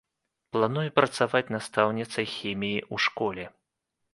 Планую 0.55 0.85
працаваць 0.99 1.53
настаўніцай 1.57 2.25
хіміі 2.35 2.79
ў 2.93 3.07
школе. 3.07 3.45